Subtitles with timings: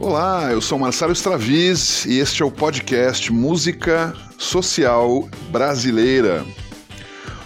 [0.00, 6.46] Olá, eu sou Marcelo Straviz e este é o podcast Música Social Brasileira.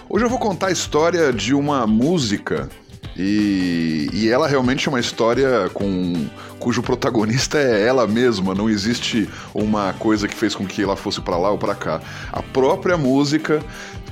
[0.07, 2.68] Hoje eu vou contar a história de uma música
[3.17, 6.26] e, e, ela realmente é uma história com
[6.58, 11.23] cujo protagonista é ela mesma, não existe uma coisa que fez com que ela fosse
[11.23, 12.03] para lá ou para cá.
[12.30, 13.64] A própria música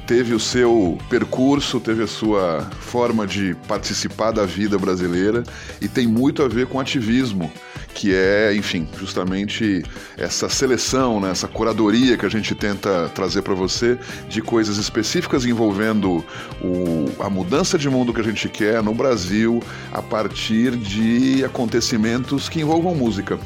[0.06, 5.44] teve o seu percurso, teve a sua forma de participar da vida brasileira
[5.78, 7.52] e tem muito a ver com ativismo
[7.94, 9.82] que é, enfim, justamente
[10.16, 15.44] essa seleção, né, essa curadoria que a gente tenta trazer para você de coisas específicas
[15.44, 16.24] envolvendo
[16.62, 22.48] o, a mudança de mundo que a gente quer no Brasil a partir de acontecimentos
[22.48, 23.38] que envolvam música.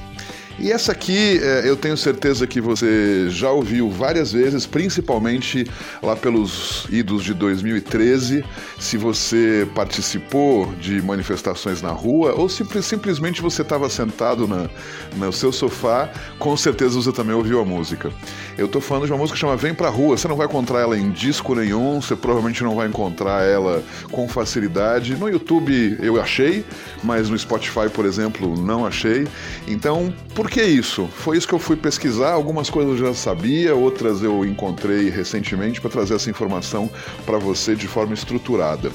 [0.58, 5.66] E essa aqui é, eu tenho certeza que você já ouviu várias vezes, principalmente
[6.00, 8.44] lá pelos idos de 2013,
[8.78, 14.70] se você participou de manifestações na rua ou se simplesmente você estava sentado na,
[15.16, 16.08] no seu sofá,
[16.38, 18.12] com certeza você também ouviu a música.
[18.56, 20.80] Eu estou falando de uma música que chama Vem Pra Rua, você não vai encontrar
[20.80, 25.16] ela em disco nenhum, você provavelmente não vai encontrar ela com facilidade.
[25.16, 26.64] No YouTube eu achei,
[27.02, 29.26] mas no Spotify, por exemplo, não achei.
[29.66, 31.06] Então, por por que isso?
[31.06, 32.32] Foi isso que eu fui pesquisar.
[32.32, 36.90] Algumas coisas eu já sabia, outras eu encontrei recentemente para trazer essa informação
[37.24, 38.92] para você de forma estruturada.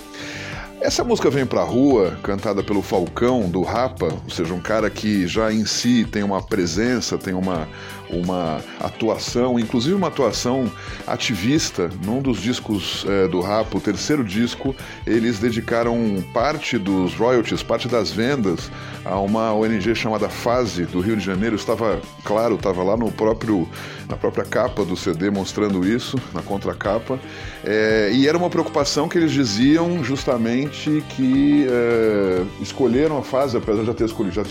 [0.79, 5.25] Essa música vem pra rua, cantada pelo Falcão do Rapa, ou seja, um cara que
[5.25, 7.67] já em si tem uma presença, tem uma,
[8.09, 10.71] uma atuação, inclusive uma atuação
[11.05, 11.89] ativista.
[12.03, 17.87] Num dos discos é, do Rapa, o terceiro disco, eles dedicaram parte dos royalties, parte
[17.87, 18.71] das vendas,
[19.05, 21.55] a uma ONG chamada Fase do Rio de Janeiro.
[21.55, 23.67] Estava, claro, estava lá no próprio,
[24.07, 27.19] na própria capa do CD mostrando isso, na contracapa.
[27.63, 33.81] É, e era uma preocupação que eles diziam justamente que é, escolheram a fase, apesar
[33.81, 34.43] de já ter escolhido, já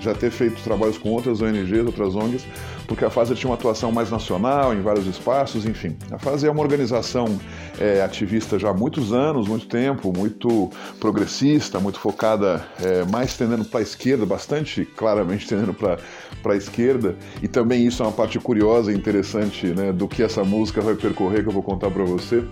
[0.00, 2.44] já ter feito trabalhos com outras ONGs, outras ONGs,
[2.90, 5.96] porque a fase tinha uma atuação mais nacional, em vários espaços, enfim.
[6.10, 7.38] A fase é uma organização
[7.78, 10.68] é, ativista já há muitos anos, muito tempo, muito
[10.98, 15.98] progressista, muito focada, é, mais tendendo para a esquerda, bastante claramente tendendo para
[16.44, 20.42] a esquerda, e também isso é uma parte curiosa e interessante né, do que essa
[20.42, 22.42] música vai percorrer, que eu vou contar para você.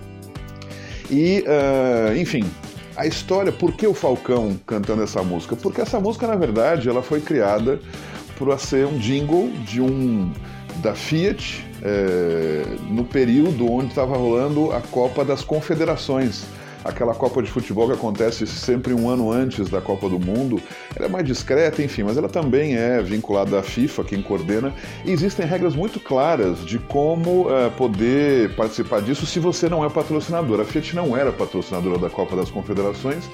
[1.11, 2.49] E, uh, enfim,
[2.97, 5.57] a história, por que o Falcão cantando essa música?
[5.57, 7.81] Porque essa música, na verdade, ela foi criada
[8.39, 10.33] para ser um jingle de um
[10.77, 16.45] da Fiat é, no período onde estava rolando a Copa das Confederações
[16.85, 20.61] aquela Copa de Futebol que acontece sempre um ano antes da Copa do Mundo.
[20.97, 24.73] Ela é mais discreta, enfim, mas ela também é vinculada à FIFA, quem coordena.
[25.05, 29.91] E existem regras muito claras de como uh, poder participar disso se você não é
[29.91, 30.61] patrocinador.
[30.61, 33.25] A Fiat não era patrocinadora da Copa das Confederações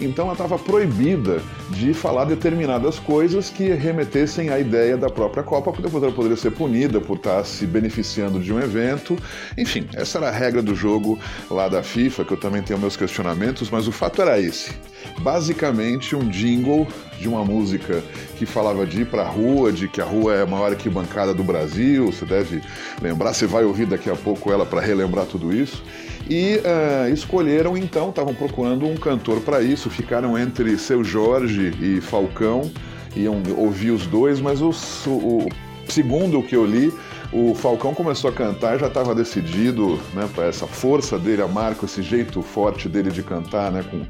[0.00, 5.70] então ela estava proibida de falar determinadas coisas que remetessem à ideia da própria Copa,
[5.70, 9.16] porque depois ela poderia ser punida por estar se beneficiando de um evento.
[9.56, 11.18] Enfim, essa era a regra do jogo
[11.50, 14.72] lá da FIFA, que eu também tenho meus questionamentos, mas o fato era esse.
[15.20, 16.86] Basicamente um jingle
[17.18, 18.02] de uma música
[18.36, 21.34] que falava de ir para a rua, de que a rua é a maior arquibancada
[21.34, 22.62] do Brasil, você deve
[23.02, 25.82] lembrar, você vai ouvir daqui a pouco ela para relembrar tudo isso.
[26.28, 32.00] E uh, escolheram então, estavam procurando um cantor para isso, ficaram entre Seu Jorge e
[32.02, 32.70] Falcão,
[33.16, 34.70] iam ouvir os dois, mas o,
[35.06, 35.48] o
[35.88, 36.92] segundo o que eu li,
[37.32, 42.02] o Falcão começou a cantar, já estava decidido, né, essa força dele, a marca, esse
[42.02, 44.04] jeito forte dele de cantar, né, com,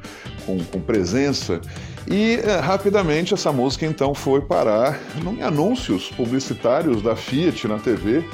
[0.44, 1.60] com, com presença.
[2.10, 8.24] E uh, rapidamente essa música então foi parar em anúncios publicitários da Fiat na TV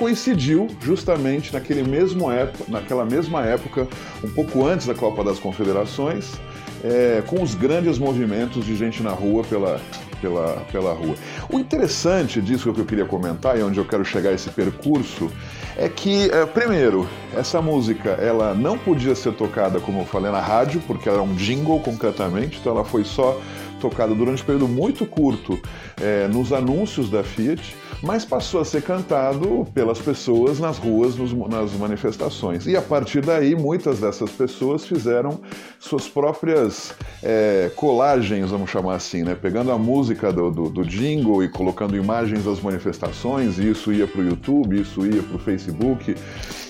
[0.00, 3.86] coincidiu justamente naquele mesmo época, naquela mesma época,
[4.24, 6.40] um pouco antes da Copa das Confederações,
[6.82, 9.78] é, com os grandes movimentos de gente na rua pela,
[10.18, 11.14] pela, pela rua.
[11.52, 15.30] O interessante disso que eu queria comentar e onde eu quero chegar esse percurso
[15.76, 17.06] é que, é, primeiro,
[17.36, 21.26] essa música ela não podia ser tocada, como eu falei, na rádio, porque ela era
[21.26, 23.38] um jingle concretamente, então ela foi só
[23.80, 25.58] tocada durante um período muito curto
[26.00, 31.32] é, nos anúncios da Fiat mas passou a ser cantado pelas pessoas nas ruas, nos,
[31.48, 32.66] nas manifestações.
[32.66, 35.40] E a partir daí, muitas dessas pessoas fizeram
[35.78, 39.34] suas próprias é, colagens, vamos chamar assim, né?
[39.34, 44.06] pegando a música do, do, do, jingle e colocando imagens das manifestações, e isso ia
[44.06, 46.14] para o YouTube, isso ia para o Facebook,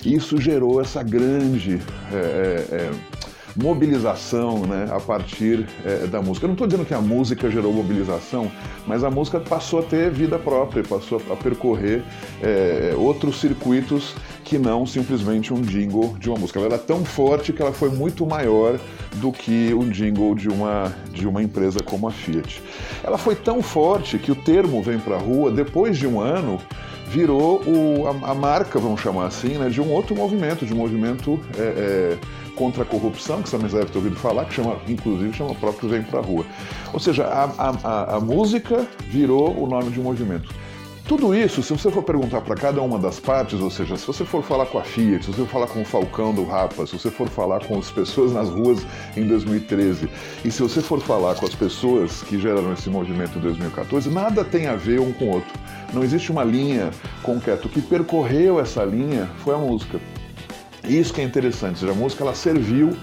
[0.05, 1.81] e isso gerou essa grande.
[2.11, 2.91] É, é, é
[3.55, 6.45] mobilização né, a partir é, da música.
[6.45, 8.51] Eu não estou dizendo que a música gerou mobilização,
[8.87, 12.03] mas a música passou a ter vida própria, passou a percorrer
[12.41, 16.59] é, outros circuitos que não simplesmente um jingle de uma música.
[16.59, 18.79] Ela era tão forte que ela foi muito maior
[19.15, 22.61] do que um jingle de uma, de uma empresa como a Fiat.
[23.03, 26.59] Ela foi tão forte que o termo Vem Pra Rua, depois de um ano,
[27.11, 30.77] virou o, a, a, marca, vamos chamar assim, né, de um outro movimento, de um
[30.77, 32.17] movimento é,
[32.55, 35.89] contra a corrupção, que você também deve ter ouvido falar, que chama, inclusive chama próprio
[35.89, 36.45] Vem Pra Rua.
[36.93, 40.53] Ou seja, a, a, a música virou o nome de um movimento.
[41.11, 44.23] Tudo isso, se você for perguntar para cada uma das partes, ou seja, se você
[44.23, 46.93] for falar com a Fiat, se você for falar com o Falcão do Rapa, se
[46.93, 48.85] você for falar com as pessoas nas ruas
[49.17, 50.07] em 2013
[50.45, 54.45] e se você for falar com as pessoas que geraram esse movimento em 2014, nada
[54.45, 55.51] tem a ver um com o outro.
[55.93, 56.91] Não existe uma linha
[57.23, 57.67] concreta.
[57.67, 59.99] O que percorreu essa linha foi a música.
[60.87, 62.95] Isso que é interessante, a música ela serviu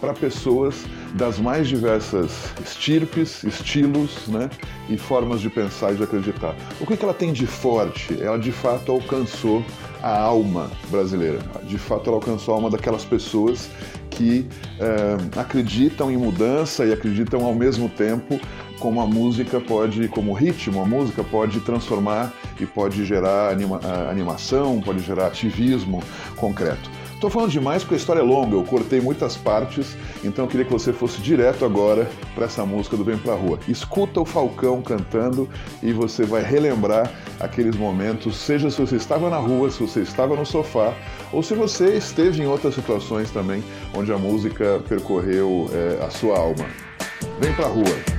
[0.00, 0.84] para pessoas
[1.14, 4.50] das mais diversas estirpes, estilos né,
[4.88, 6.54] e formas de pensar e de acreditar.
[6.80, 8.20] O que, que ela tem de forte?
[8.20, 9.64] Ela de fato alcançou
[10.02, 11.38] a alma brasileira.
[11.64, 13.70] De fato, ela alcançou a alma daquelas pessoas
[14.10, 14.46] que
[14.78, 18.38] é, acreditam em mudança e acreditam ao mesmo tempo
[18.78, 23.80] como a música pode, como ritmo, a música pode transformar e pode gerar anima,
[24.10, 26.02] animação, pode gerar ativismo
[26.36, 26.90] concreto.
[27.16, 30.66] Estou falando demais porque a história é longa, eu cortei muitas partes, então eu queria
[30.66, 33.58] que você fosse direto agora para essa música do Vem Pra Rua.
[33.66, 35.48] Escuta o Falcão cantando
[35.82, 37.10] e você vai relembrar
[37.40, 40.92] aqueles momentos, seja se você estava na rua, se você estava no sofá,
[41.32, 43.64] ou se você esteve em outras situações também
[43.94, 46.66] onde a música percorreu é, a sua alma.
[47.40, 48.15] Vem pra rua!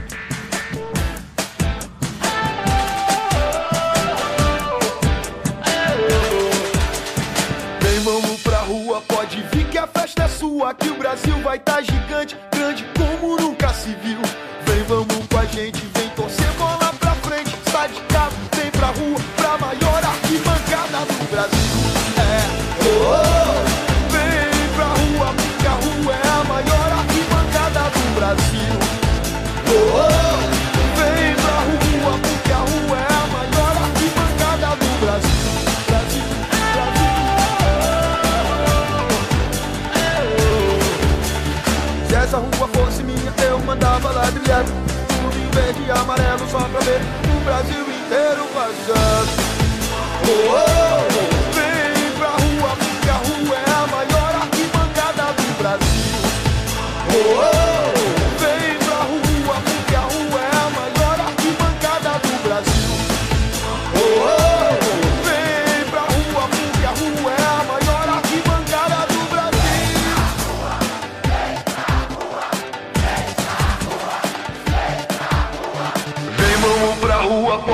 [10.38, 14.20] Sua que o Brasil vai tá gigante, grande como nunca se viu.
[14.66, 16.87] Vem, vamos com a gente, vem torcer bola
[43.04, 44.64] minha, eu mandava ladrilhar.
[44.64, 49.32] Tudo em verde amarelo só pra ver o Brasil inteiro vazando.
[50.24, 56.08] Oh, oh, oh, vem pra rua, porque a rua é a maior arquibancada do Brasil.
[57.10, 57.57] Oh, oh,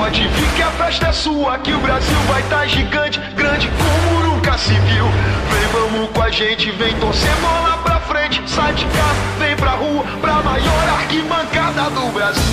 [0.04, 1.58] pode que a festa é sua.
[1.58, 5.06] Que o Brasil vai tá gigante, grande como nunca se viu.
[5.50, 8.42] Vem, vamos com a gente, vem torcer bola pra frente.
[8.46, 12.43] Sai de casa, vem pra rua, pra maior arquibancada do Brasil.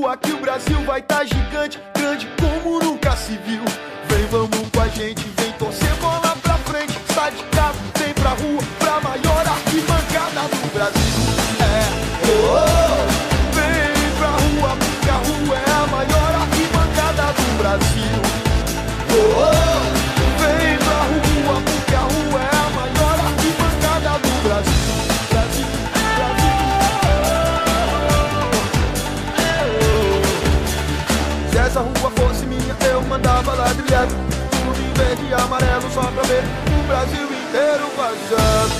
[0.00, 0.16] Sua.
[0.16, 3.62] Que o Brasil vai tá gigante, grande como nunca se viu.
[4.08, 6.98] Vem, vamos com a gente, vem torcer bola pra frente.
[7.14, 11.14] Sai de casa, vem pra rua, pra maior arquibancada do Brasil.
[11.60, 11.84] É,
[12.26, 13.06] oh,
[13.54, 18.20] vem pra rua, porque a rua é a maior arquibancada do Brasil.
[19.12, 19.59] Oh,
[31.70, 34.08] essa rua fosse minha, eu mandava ladrilhar.
[34.08, 38.74] Tudo em verde e amarelo só pra ver o Brasil inteiro vazando.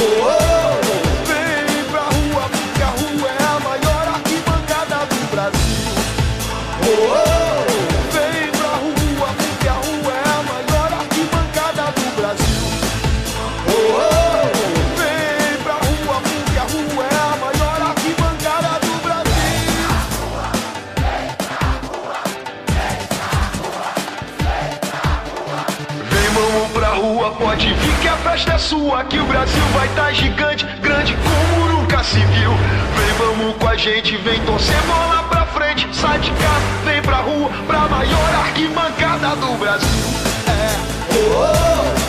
[0.00, 0.80] Oh, oh,
[1.26, 5.80] vem pra rua, porque a rua é a maior arquibancada do Brasil.
[6.82, 7.29] Oh, oh,
[27.00, 29.02] rua, pode vir que a festa é sua.
[29.04, 32.52] Que o Brasil vai tá gigante, grande como nunca se viu.
[32.96, 35.88] Vem, vamos com a gente, vem torcer bola pra frente.
[35.92, 39.88] Sai de casa, vem pra rua, pra maior arquibancada do Brasil.
[40.46, 40.76] É,
[41.14, 41.99] oh, oh,